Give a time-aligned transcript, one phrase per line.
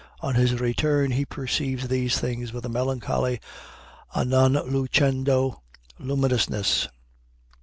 [0.21, 3.39] On his return he perceives these things with a melancholy
[4.15, 5.59] a non lucendo
[5.99, 6.87] luminousness.